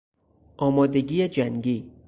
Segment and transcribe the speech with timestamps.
[0.57, 1.91] آمادگی جنگی